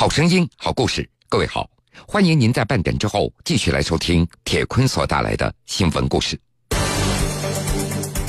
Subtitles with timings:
[0.00, 1.68] 好声音，好故事，各位好，
[2.06, 6.38] 欢迎您在半点之后继续来收听铁坤所带来的新闻故事。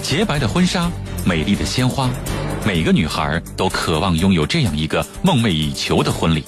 [0.02, 0.90] 洁白的婚纱，
[1.24, 2.10] 美丽的鲜花，
[2.66, 6.44] 每个女孩都渴望拥有这样一个梦寐以求的婚礼。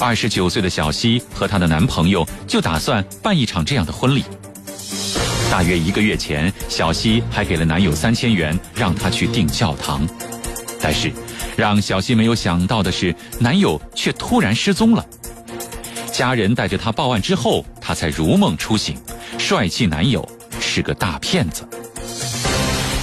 [0.00, 4.24] 二十九岁的小西和她的男朋友就打算办一场这样的婚礼。
[5.48, 10.04] 大约一个月前，小西还给了男友三千元，让他去订教堂。
[10.80, 11.12] 但是，
[11.56, 15.06] 让小西没有想到的是，男友却突然失踪了。
[16.12, 18.96] 家人带着她报案之后，她才如梦初醒，
[19.38, 20.26] 帅气男友
[20.60, 21.66] 是个大骗子。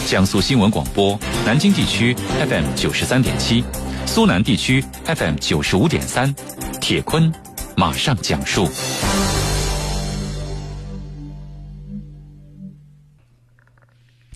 [0.05, 2.15] 江苏新闻广播，南京地区
[2.47, 3.63] FM 九十三点七，
[4.05, 6.33] 苏南地区 FM 九十五点三，
[6.81, 7.31] 铁坤
[7.75, 8.69] 马上讲述。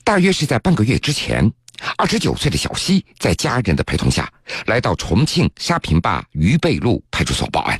[0.04, 1.52] 大约是在半个月之前，
[2.03, 4.30] 二十九岁的小西在家人的陪同下，
[4.66, 7.79] 来到重庆沙坪坝渝北路派出所报案。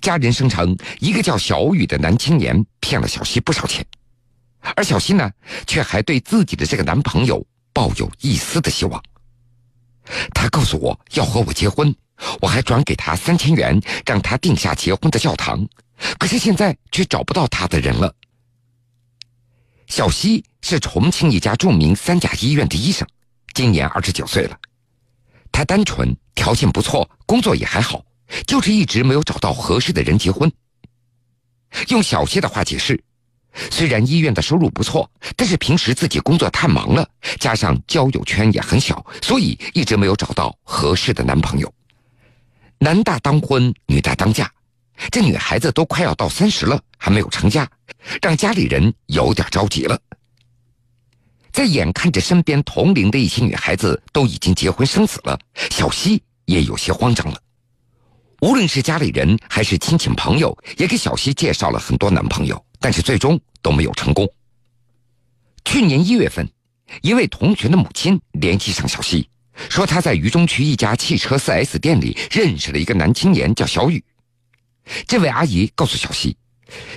[0.00, 3.84] 家人声称，一个叫小雨的男青年骗了小西不少钱，
[4.76, 5.30] 而小西呢，
[5.66, 9.02] 却还对自己的这个男朋友抱有一丝的希望。
[10.32, 11.94] 他告诉我要和我结婚，
[12.40, 15.68] 我还转给他三千元，让他定下结婚的教堂。
[16.18, 18.14] 可是现在却找不到他的人了。
[19.86, 23.06] 小西是重庆一家著名三甲医院的医生，
[23.52, 24.58] 今年二十九岁了。
[25.50, 28.02] 他单纯，条件不错，工作也还好，
[28.46, 30.50] 就是一直没有找到合适的人结婚。
[31.88, 32.98] 用小谢的话解释，
[33.70, 37.06] 虽然医院的收入不错，但是平时自己工作太忙了，
[37.38, 41.72] 加上交友圈也很小，所以一直没有找到合适的男朋友。
[42.78, 44.50] 男大当婚，女大当嫁。
[45.10, 47.68] 这女孩子都快要到三十了，还没有成家，
[48.20, 49.98] 让家里人有点着急了。
[51.52, 55.38] 在眼看着身边同龄的一些女孩子都已经结婚生子了，
[55.70, 57.38] 小西也有些慌张了。
[58.40, 64.28] 无论是家里人还是亲戚朋友，也给小西介绍了很多男朋友，但是最终都没有成功。
[65.64, 66.48] 去年一月份，
[67.02, 69.28] 一位同学的母亲联系上小西，
[69.68, 74.02] 说他在渝中区一家汽车 4S 店里认识了一个男青年，叫小雨。
[75.06, 76.36] 这位阿姨告诉小西，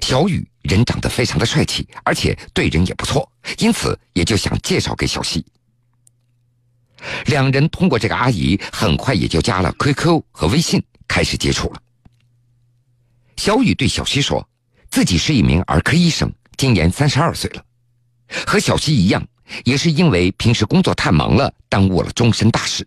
[0.02, 5.46] 小雨人长得非常的帅气，而且对人也不错，因此也就想介绍给小西。
[7.28, 11.82] 两人通过这个阿姨，很快也就加了 QQ 和微信，开始接触了。
[13.38, 14.48] 小雨对小西说，
[14.90, 17.64] 自己是一名儿科医生，今年三十二岁了，
[18.48, 19.26] 和小西一样，
[19.66, 22.86] 也是因为平时工作太忙了，耽误了终身大事。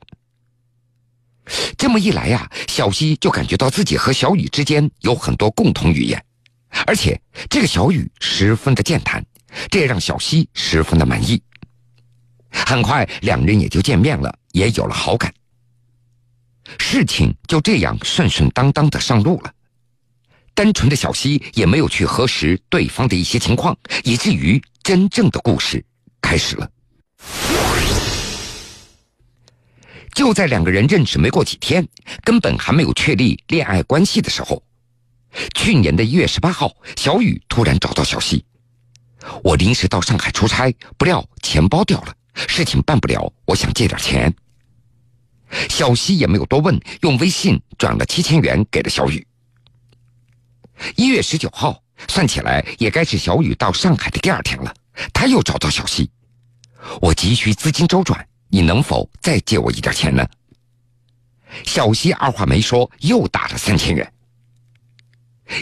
[1.77, 6.23] 这么一来呀，小西就感觉到自己和小雨之间有很多共同语言，
[6.87, 9.25] 而且这个小雨十分的健谈，
[9.71, 11.43] 这也让小西十分的满意。
[12.51, 15.33] 很快，两人也就见面了，也有了好感。
[16.79, 19.53] 事情就这样顺顺当当的上路了。
[20.55, 25.85] 单纯的小西也没有去核实对方的一些情况，以至于真正的故事
[26.21, 26.71] 开始了。
[30.15, 31.87] 就在两个人认识没过几天，
[32.25, 34.61] 根本还没有确立恋爱关系的时候，
[35.55, 38.45] 去年的一月十八号，小雨突然找到小西
[39.45, 44.35] ：“我临时到上海出差，不料钱包掉了，事情办不了，我想借点钱。”
[45.69, 49.27] 小西也没有多问，用微信转了七千元给了小雨。
[50.97, 54.75] 一月十九号，算起来也该是小雨到上海的第二天了，
[55.13, 56.11] 他又找到小西
[57.01, 60.27] ：“我急需资金周转。”你能否再借我一点钱呢？
[61.63, 64.11] 小西二话没说，又打了三千元。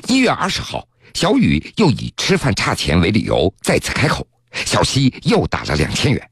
[0.09, 6.31] 一月二十号，小雨又以吃饭差钱为理由再次开口，小西又打了两千元。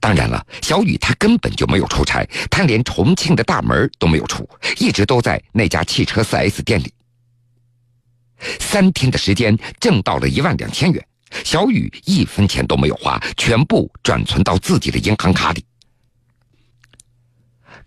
[0.00, 6.92] 当然了，小雨他根本就没有出差，他连重庆的大门都没有出，一直都在那家汽车 4S 店里。
[8.58, 11.06] 三天的时间，挣到了一万两千元。
[11.44, 15.64] 小雨一分钱都没有花，全部转存到自己的银行卡里。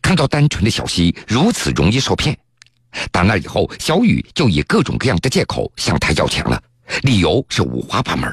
[0.02, 2.38] 看到单纯的小西如此容易受骗，
[3.12, 6.62] 打那以后，小雨就以各种各样的借口向他要钱了，
[7.04, 8.32] 理由是五花八门。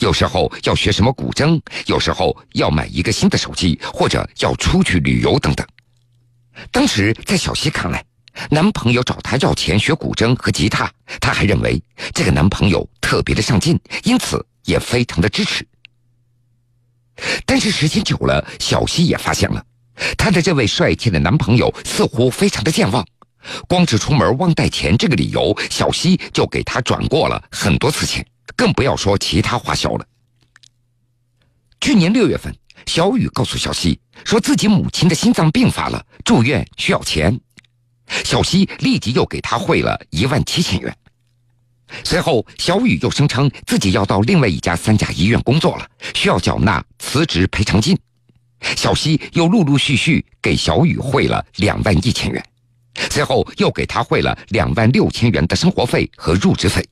[0.00, 5.66] 有时候要学什么古筝，有时候要买一个新的手机，或者要出去旅游等等。
[6.72, 8.04] 当时在小西看来，
[8.50, 10.90] 男朋友找她要钱学古筝和吉他，
[11.20, 11.80] 她还认为
[12.12, 15.66] 这个男朋友特别的上进，因此也非常的支持。
[17.46, 19.64] 但是时间久了，小西也发现了，
[20.16, 23.06] 她的这位帅气的男朋友似乎非常的健忘，
[23.68, 28.26] 光是出门忘带钱这个理由，小西就给他转过了很多次钱，
[28.56, 30.06] 更不要说其他花销了。
[31.80, 32.54] 去年六月份，
[32.86, 37.38] 小雨告诉小西，说自己母亲的心脏病发了，住院需要钱。
[38.24, 40.96] 小西立即又给他汇了一万七千元。
[42.04, 47.98] 随后，小雨又声称自己要到另外一家三甲医院工作了，需要缴纳辞职赔偿金。
[48.76, 52.44] 小西又陆陆续续给小雨汇了两万一千元，
[53.10, 56.84] 随后又给他汇了两万六千元的生活费和入职费。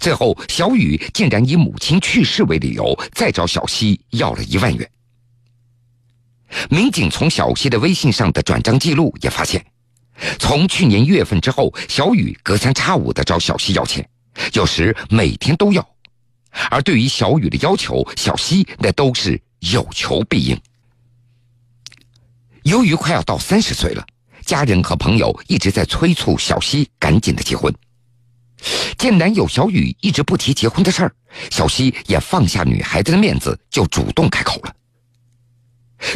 [0.00, 4.90] 最后，小雨竟然以母亲去世为理由，再找小西要了一万元。
[6.70, 9.64] 民警从小西的微信上的转账记录也发现，
[10.38, 14.08] 从去年一月份之后，小雨隔三差五的找小西要钱，
[14.54, 15.86] 有时每天都要。
[16.70, 20.58] 而对于小雨的要求，小西那都是有求必应。
[22.62, 24.06] 由于快要到三十岁了，
[24.44, 27.74] 家人和朋友一直在催促小西赶紧的结婚。
[28.96, 31.14] 见男友小雨一直不提结婚的事儿，
[31.50, 34.74] 小西也放下女孩子的面子，就主动开口了。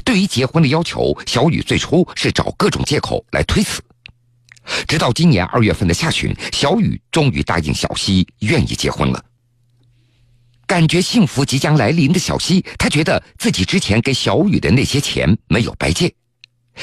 [0.04, 3.82] 对于结婚的要求，小雨最初是找各种借口来推辞，
[4.86, 9.24] 直到今年二月份的下旬，小雨终于答应小西愿意结婚了。
[10.66, 16.14] 感觉幸福即将来临的小西，他觉得自己之前给小雨的那些钱没有白借。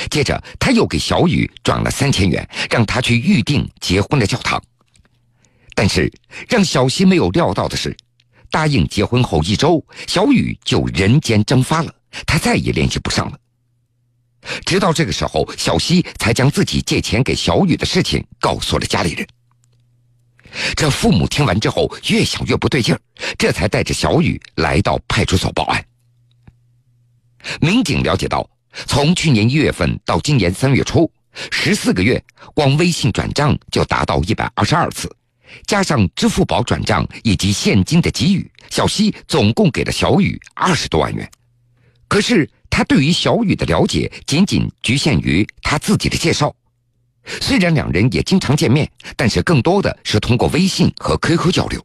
[0.09, 4.61] 接着，他又给小雨转了三千元，让他去预定结婚的教堂。
[5.73, 6.11] 但是，
[6.47, 7.95] 让小西没有料到的是，
[8.49, 11.93] 答应结婚后一周，小雨就人间蒸发了，
[12.25, 13.37] 他再也联系不上了。
[14.65, 19.27] 直到这个时候，小西才将自己借钱给小雨的事情告诉了家里人。
[20.75, 23.01] 这父母听完之后，越想越不对劲儿，
[23.37, 25.85] 这才带着小雨来到派出所报案。
[27.59, 28.47] 民警了解到，
[28.85, 31.09] 从去年一月份到今年三月初，
[31.51, 32.21] 十四个月，
[32.53, 35.09] 光微信转账就达到一百二十二次。
[35.65, 41.29] 加上支付宝转账以及现金的给予，小西总共给了小雨二十多万元。
[42.07, 46.53] 可是他对于小雨的了解仅仅局限于他自己的介绍。
[47.41, 51.83] 虽然两人也经常见面，但是更多的是通过微信和 QQ 交流。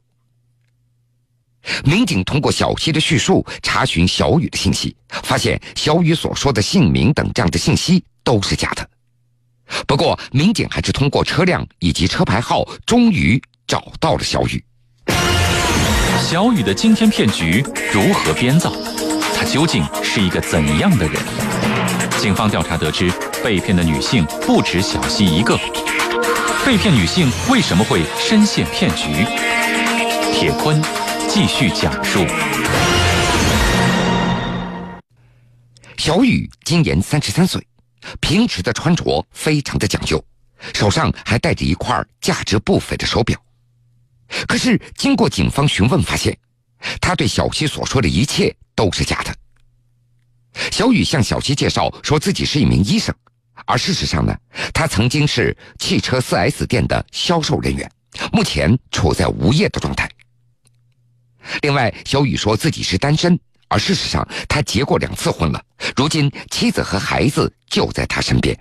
[1.85, 8.89] 民警通过小西的叙述查询小雨的信息，发现小雨所说的姓名等这样的信息都是假的。
[9.87, 13.41] 不过，民警还是通过车辆以及车牌号，终于。
[13.71, 14.65] 找到了小雨。
[16.21, 18.73] 小雨的惊天骗局如何编造？
[19.37, 21.23] 他究竟是一个怎样的人？
[22.19, 23.09] 警方调查得知，
[23.45, 25.57] 被骗的女性不止小西一个。
[26.67, 29.25] 被骗女性为什么会深陷骗局？
[30.33, 30.83] 铁坤
[31.33, 32.27] 继续讲述。
[35.97, 37.65] 小雨今年三十三岁，
[38.21, 40.23] 平时的穿着非常的讲究，
[40.75, 43.41] 手上还戴着一块价值不菲的手表。
[44.49, 46.37] 可是，经过警方询问，发现
[47.01, 49.33] 他对小西所说的一切都是假的。
[50.73, 53.15] 小雨向小西介绍说自己是一名医生，
[53.67, 54.37] 而事实上呢，
[54.75, 57.89] 他曾经是汽车 4S 店的销售人员，
[58.33, 60.11] 目前处在无业的状态。
[61.63, 63.39] 另外，小雨说自己是单身，
[63.69, 65.63] 而事实上他结过两次婚了，
[65.97, 68.59] 如今妻子和孩子就在他身边。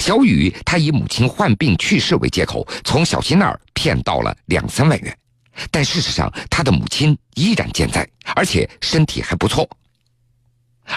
[0.00, 5.16] 小雨，他以母亲患病去世为借口，从小新那儿骗到了两三万元，
[5.70, 9.68] 但事实上，他的母亲依然健在，而且身体还不错。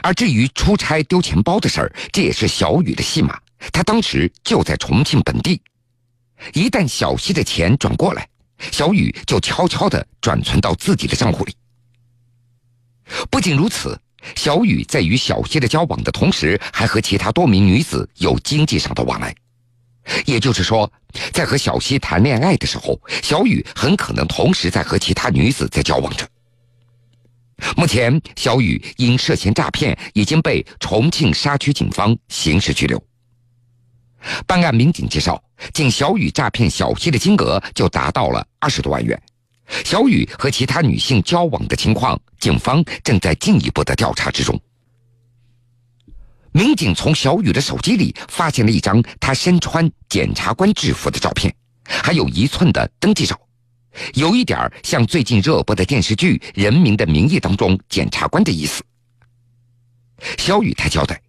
[0.01, 3.39] 而至于出差丢钱包的事儿，这也是小雨的戏码。
[3.71, 5.61] 他当时就在重庆本地，
[6.53, 8.27] 一旦小西的钱转过来，
[8.71, 11.55] 小雨就悄悄地转存到自己的账户里。
[13.29, 13.99] 不仅如此。
[14.35, 19.33] 小雨在与小西的交往的同时，还和其他多名女子有经济上的往来。
[20.27, 20.87] 也就是说，
[21.33, 26.27] 在和小西谈恋爱的时候，小雨很可能同时在和其他女子在交往着。
[27.75, 33.03] 目前，小雨因涉嫌诈骗已经被重庆沙区警方刑事拘留。
[34.45, 35.41] 办案民警介绍，
[35.73, 39.19] 仅小雨诈骗小西的金额就达到了二十多万元。
[39.85, 44.59] 小雨和其他女性交往的情况，警方正在进一步的调查之中。
[46.51, 53.39] 民警从小雨的手机里发现了一张她身穿检察官制服的照片，还有一寸的登记照，
[54.15, 58.83] 有一点像最近热播的电视剧《人民的名义》当中检察官的意思。
[60.37, 61.21] 小雨她交代，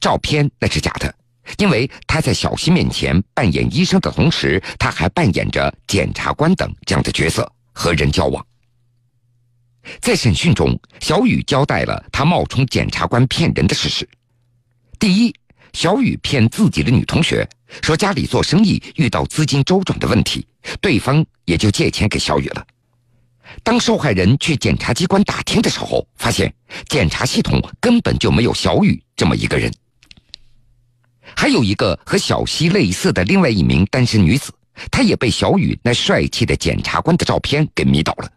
[0.00, 1.12] 照片那是假的，
[1.56, 7.50] 因为他在小西面前扮演医生的同时，他还扮演着检察官等这样的角色。
[7.80, 8.44] 和人交往，
[10.00, 14.08] 在审讯中，小雨交代了他冒充检察官骗人的事实。
[14.98, 15.32] 第一，
[15.72, 17.48] 小雨骗自己的女同学，
[17.80, 20.44] 说家里做生意遇到资金周转的问题，
[20.80, 22.66] 对方也就借钱给小雨了。
[23.62, 26.52] 当受害人去检察机关打听的时候，发现
[26.88, 29.72] 检察系统根本就没有小雨这么一个人。
[31.40, 34.52] 还有一个和小西类似的另外一名单身女子，
[34.90, 38.28] 她也被小雨那帅气的检察官的照片给迷倒了，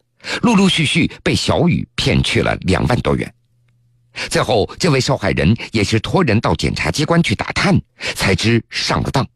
[0.43, 3.33] 陆陆续续被小雨骗去了两万多元。
[4.29, 7.81] 最后，这位受害人也是托人到检察机关去打探，
[8.13, 9.27] 才知上了当。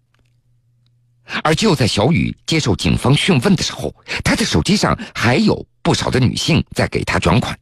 [1.44, 3.92] 而就在小雨接受警方讯问的时候，
[4.24, 7.58] 他的手机上还有不少的女性在给他转款。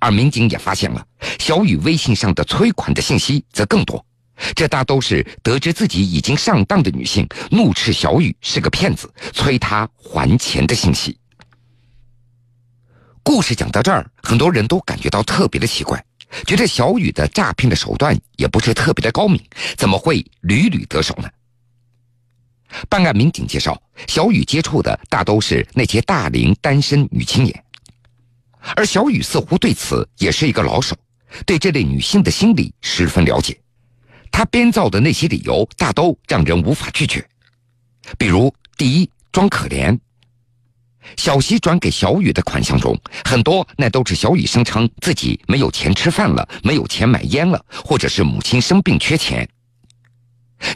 [0.00, 1.06] 而民警也发现了
[1.38, 4.04] 小雨微信上的催款的信息则更多，
[4.54, 11.18] 这大都是得知自己已经上当的女性怒斥小雨是个骗子，催他还钱的信息。
[13.22, 16.04] 故事讲到这儿，很多人都感觉到特别的奇怪，
[16.44, 19.40] 觉得小雨的诈骗的手段也不是特别的高明，
[19.76, 21.30] 怎么会屡屡得手呢？
[22.88, 27.64] 办案民警介绍，小雨接触的大都是那些大龄单身女青年，
[28.74, 30.96] 而小雨似乎对此也是一个老手，
[31.46, 33.56] 对这类女性的心理十分了解。
[34.32, 37.24] 他编造的那些理由大都让人无法拒绝，
[38.18, 39.96] 比如第一，装可怜。
[41.16, 49.48] 小西转给小雨的款项中，很多那都是小雨声称自己没有钱吃饭了，没有钱买烟了，或者是母亲生病缺钱。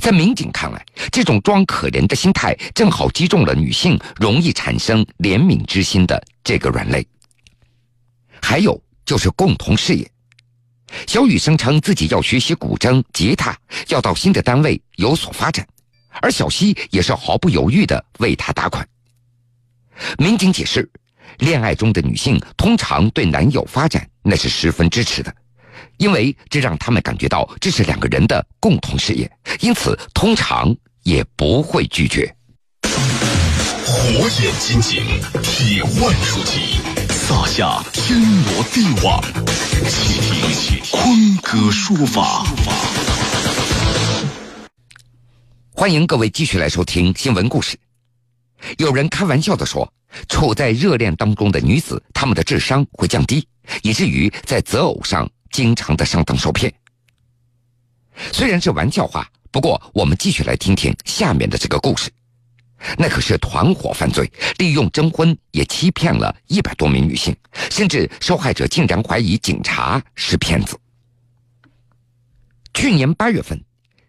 [0.01, 7.07] 在民警看来，这种装可怜的心态正好击中了女性容易产生怜悯之心的这个软肋。
[8.43, 10.11] 还有就是共同事业，
[11.07, 13.57] 小雨声称自己要学习古筝、吉他，
[13.89, 15.67] 要到新的单位有所发展，
[16.21, 18.87] 而小西也是毫不犹豫的为他打款。
[20.19, 20.89] 民警解释，
[21.39, 25.35] 恋爱中的女性通常对男友发展那是十分支持的。
[25.99, 32.35] 因为这让他们感觉到这是两个人的共同事业，因此通常也不会拒绝。
[33.87, 35.03] 火眼金睛，
[35.43, 36.79] 铁腕出击，
[37.29, 39.21] 撒下天罗地网，
[39.89, 42.47] 且听坤哥说法。
[45.73, 47.77] 欢迎各位继续来收听新闻故事。
[48.79, 49.93] 有人开玩笑的说，
[50.29, 53.45] 处在热恋当中的女子，她们的智商会降低，
[53.83, 55.29] 以至于在择偶上。
[55.51, 56.73] 经常的上当受骗，
[58.31, 62.09] 虽然是玩笑话，不过我们继续来听听下面的这个故事。
[62.99, 67.35] 那可是团伙犯罪，利用征婚也欺骗了一百多名女性，
[67.71, 70.79] 甚至受害者竟然怀疑警察是骗子。
[72.75, 73.59] 去年八月份，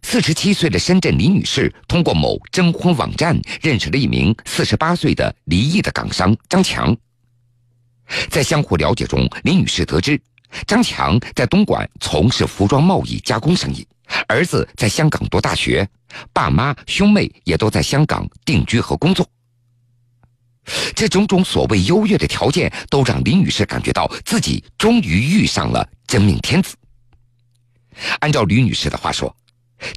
[0.02, 6.96] 四十七岁的深圳李女士通过某征婚网站认识了一名四十八岁的离异的港商张强。
[8.30, 10.20] 在相互了解中，李女士得知。
[10.66, 13.86] 张强在东莞从事服装贸易加工生意，
[14.28, 15.88] 儿子在香港读大学，
[16.34, 19.28] 爸妈兄妹也都在香港定居和工作。
[20.96, 26.76] 这种种所谓优越的条件，都让李女士感觉到自己终于遇上了真命天子。
[28.20, 29.34] 按照李女士的话说，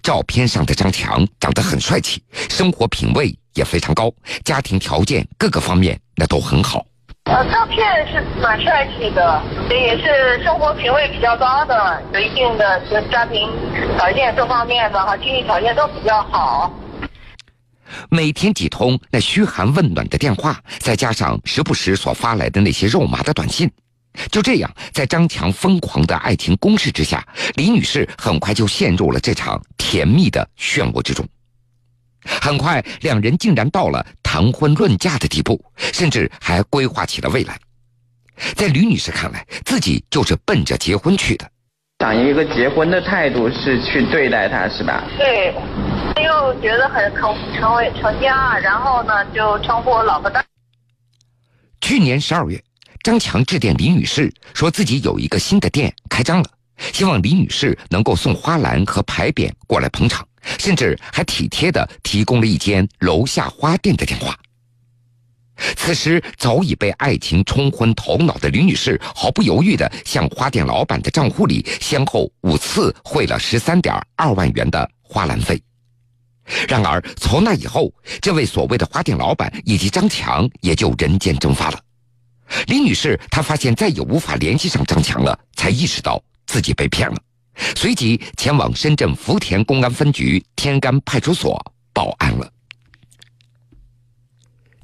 [0.03, 4.13] 照片上的张强长得很帅气，生活品味也非常高，
[4.45, 6.87] 家庭条件各个方面那都很好。
[7.31, 13.49] 呃，照片是蛮帅气的，也是生活品味比较高的，有一定的家庭
[13.97, 16.73] 条件各方面的哈，经济条件都比较好。
[18.09, 23.71] 每天几通那嘘寒问暖的电话，再加上时不时所发来的那些肉麻的短信，
[24.33, 31.25] 就这样，在张强疯狂的爱情攻势之下，李女士很快就陷入了这场甜蜜的漩涡之中。
[32.25, 37.59] 很快，两人竟然到了谈婚论嫁的地步，甚至还规划起了未来。
[38.55, 41.51] 在吕女士看来，自己就是奔着结婚去的，
[41.99, 45.05] 想一个结婚的态度是去对待他，是吧？
[45.19, 45.55] 对，
[46.25, 50.43] 又觉得很成成为成家，然后呢就称呼我老婆大。
[51.83, 52.63] 去年十二月，
[53.03, 56.49] 张强致电李女士，说自己有一个新的店开张了，
[56.93, 60.27] 希望李女士能够送花篮和牌匾过来捧场。
[60.59, 64.39] 甚至还体贴的提供了一间楼下花店的电话。
[65.77, 75.63] 此时早已被爱情冲昏头脑的李女士，毫不犹豫的向花店老板的账户里先后五次汇了十三点二万元的花篮费。
[76.67, 77.93] 然而从那以后，
[78.23, 81.79] 这位所谓的花店老板以及张强也就人间蒸发了。
[82.67, 87.17] 李女士她发现再也无法联系上张强了，才意识到自己被骗了。
[87.77, 91.61] 随即前往深圳福田公安分局天干派出所
[91.93, 92.51] 报案了。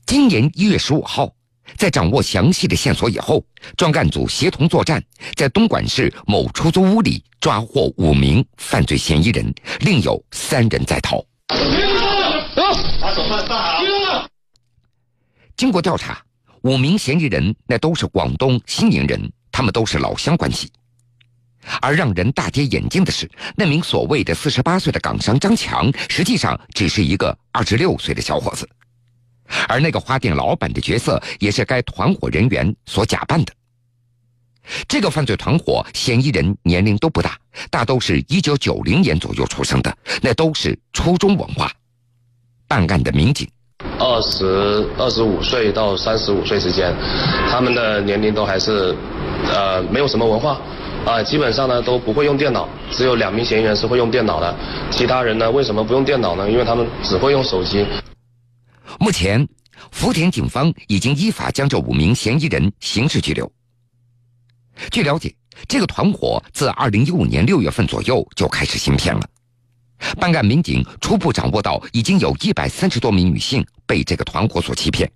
[0.07, 1.33] 今年一月十五号，
[1.77, 3.45] 在掌握详细的线索以后，
[3.77, 5.03] 专案组协同作战，
[5.35, 11.25] 在东莞市某出租屋里抓获五名犯罪嫌疑人，另有三人在逃。
[15.57, 16.23] 经过调查。
[16.63, 20.69] 五名嫌疑人那都是广东新宁人，他们都是老乡关系。
[21.81, 28.69] 而让人大跌眼镜的是，那名所谓的四十八岁的港商张强，实际上只是一个二十六岁的小伙子。
[29.69, 33.53] 而那个花店老板的角色，也是该团伙人员所假扮的。
[34.89, 37.39] 这个犯罪团伙嫌疑人年龄都不大，
[37.71, 41.71] 大都是一九九零年左右出生的，那都是初中文化。
[42.67, 43.49] 办案的民警，
[44.01, 46.93] 二十二十五岁到三十五岁之间，
[47.49, 48.93] 他们的年龄都还是，
[49.47, 50.61] 呃，没有什么文化，
[51.07, 54.53] 啊，基本上呢都不会用电脑，只有两名嫌疑人是会用电脑的，
[54.91, 56.51] 其他人呢为什么不用电脑呢？
[56.51, 57.87] 因为他们只会用手机。
[58.99, 59.47] 目前，
[59.93, 63.51] 福田警方已经依法将这五名嫌疑人刑事拘留。
[64.91, 65.33] 据了解，
[65.69, 69.23] 这个团伙自2015年6月份左右就开始行骗了。
[70.19, 75.09] 办案民警初步掌握到，已经有一百三十多名女性被这个团伙所欺骗，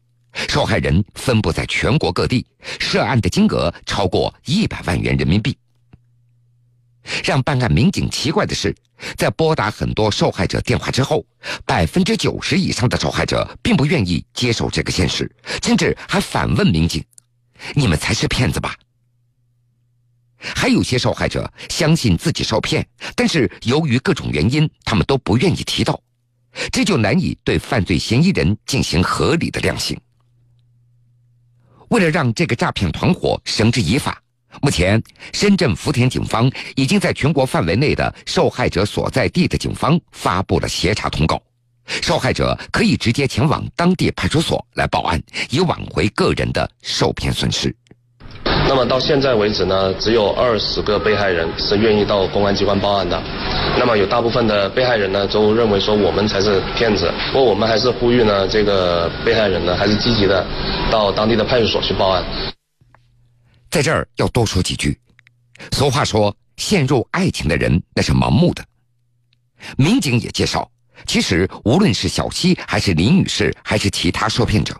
[0.49, 2.47] 受害人分布在全国各地，
[2.79, 5.59] 涉案的金额超过一百万元人民币。
[7.25, 8.75] 让办案民警奇怪的是，
[9.17, 11.25] 在拨打很多受害者电话之后，
[11.65, 15.31] 百分之九十以上的受害者并不愿意接受这个现实，
[15.63, 17.05] 甚至还反问民警
[17.75, 18.75] ：“你们才是骗子吧？”
[20.39, 26.01] 还有些受害者相信自己受骗，但是由于各种原因，他们都不愿意提到，
[26.71, 29.99] 这就难以对犯罪嫌疑人进行合理的量刑。
[31.89, 34.20] 为了让这个诈骗团伙绳之以法。
[34.61, 35.03] 目前，
[35.33, 41.41] 深圳福田警方已经在全国范围内的受害者所在地的警方发布了协查通告，
[41.87, 47.75] 受害者可以直接前往当地派出所来报案，以挽回个人的受骗损失。
[48.69, 53.21] 那么到现在为止呢，只有二十个被害人是愿意到公安机关报案的。
[53.79, 57.13] 那么有大部分的被害人呢，都认为说我们才是骗子。
[57.33, 60.47] 不过我们还是呼吁呢，这个被害人呢，还是积极的
[60.91, 62.25] 到当地的派出所去报案。
[63.71, 64.99] 在这儿要多说几句。
[65.73, 68.65] 俗话说，陷入爱情的人那是盲目的。
[69.77, 70.71] 民警也介绍，
[71.07, 74.79] 其实无论是小西还是李女士，还是其他受骗者，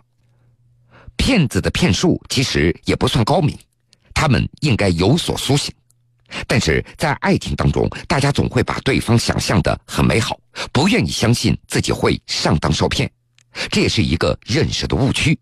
[1.15, 3.57] 骗子的骗术其实也不算高明，
[4.13, 5.73] 他们应该有所苏醒。
[6.47, 10.39] 但是在爱情当中，大家总会把对方想象的很美好，
[10.71, 13.11] 不愿意相信自己会上当受骗，
[13.69, 15.37] 这也是一个认识的误区。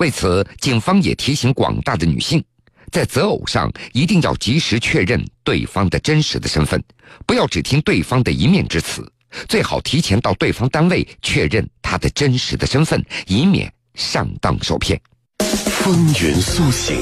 [0.00, 2.42] 为此，警方也提醒广大的女性，
[2.90, 6.82] 在择偶上一定要及时确认对方的真实的身份，
[7.26, 9.08] 不要只听对方的一面之词，
[9.48, 15.00] 最好提前到对方单位确认他的真实的身份，以免上当受骗。
[15.66, 16.96] 风云苏醒，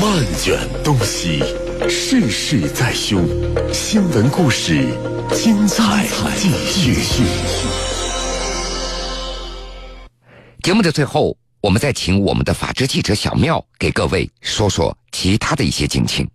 [0.00, 1.42] 漫卷东西，
[1.88, 3.22] 世事在胸，
[3.74, 4.86] 新闻故事
[5.34, 6.48] 精彩继
[6.94, 7.24] 续。
[10.62, 11.36] 节目的最后。
[11.62, 16.28] 我们再请我们的法制记者小妙给各位说说其他的一些警情。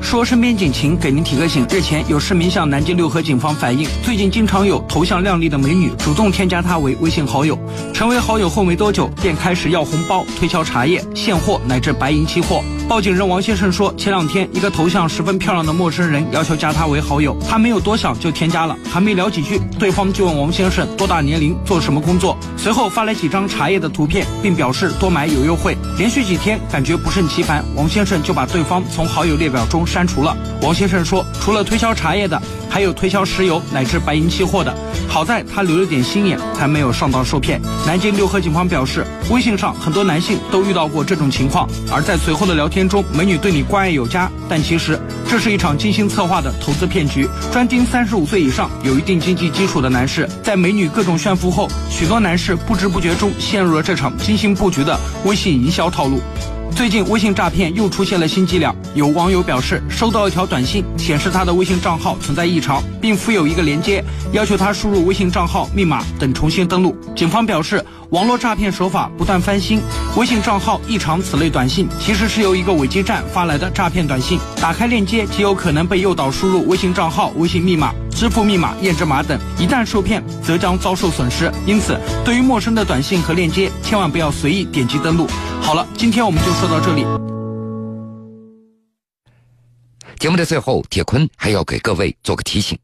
[0.00, 7.58] 说身边警情，给您提个醒：日前有市民向南京六合警方反映，最近经常有头像靓丽的美女主动添加他为微信好友，
[7.92, 12.64] 成为好友后没多久，便开始要红包、推销茶叶、现货乃至白银期货。
[12.90, 25.76] 报警人王先生说，前两天一个头像十分漂亮的陌生人要求加他为好友，他没有多想就添加了，还没聊几句，对方就问王先生多大年龄、做什么工作，随后发来几张茶叶的图片，并表示多买有优惠。
[25.96, 30.36] 连续几天感觉不胜其烦，王先生就把对方从好友列表中删除了。
[30.60, 34.74] 王先生说，除了推销茶叶的，还有推销石油乃至白银期货的。
[35.08, 37.60] 好在他留了点心眼，才没有上当受骗。
[37.86, 50.28] 南京六合警方表示，微信上很多男性都遇到过这种情况，而在随后的聊天中，美女对你关爱有加，但其实这是一场精心策划的投资骗局，专盯三十五岁以上、有一定经济基础的男士。
[50.42, 56.20] 在美女各种炫富后，许多男士不知不觉中陷入了这场精心布局的微信营销套路。
[56.76, 66.96] 最近微信诈骗又出现了新伎俩，有网友表示收到一条短信，显示他的微信账号存在异常，并附有一个链接，要求他输入微信账号密码等重新登录。
[67.14, 69.80] 警方表示，网络诈骗手法不断翻新，
[70.16, 77.92] 微信账号异常此类短信其实是由一个伪基站发来的诈骗短信，打开链接极有可能被诱导输入微信账号、微信密码。
[78.12, 81.50] 支付密码、验证码等，一旦受骗，则将遭受损失。
[81.64, 85.26] 因此，对于陌生的短信和链接，千万不要随意点击登录。
[85.62, 87.06] 好了，今天我们就说到这里。
[90.20, 92.78] 节目的最后，铁坤还要给各位做个提醒：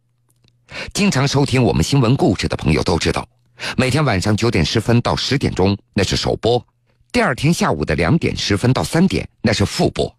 [0.95, 3.29] 经常收听我们新闻故事的朋友都知道，
[3.77, 6.67] 每天晚上九点十分到十点钟那是首播，
[7.13, 10.11] 第二天下午的两点十分到三点那是复播。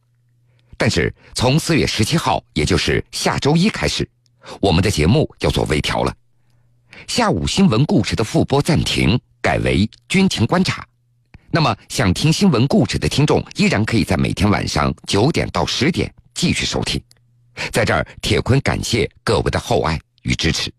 [0.78, 4.08] 但是从四月十七号，也就是下周一开始。
[4.62, 6.14] 我们的节目要做微调了，
[7.08, 10.86] 下午新闻故事的复播暂停，改为军情观察。
[11.50, 17.02] 那么，想听新闻故事的听众，依然可以在每天晚上九点到十点继续收听。
[17.72, 20.72] 在这儿，铁坤感谢各位的厚爱与支持。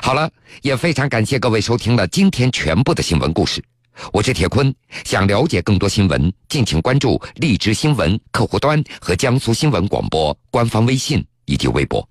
[0.00, 0.30] 好了，
[0.62, 3.62] 也非常感谢各位收听了今天全部的新闻故事。
[4.10, 12.08] 我是铁坤，想了解更多新闻，敬请关注荔枝新闻客户端和江苏新闻广播官方微信以及微博。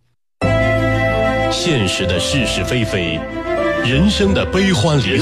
[1.52, 3.20] 现实的是是非非，
[3.84, 5.22] 人生的悲欢离合。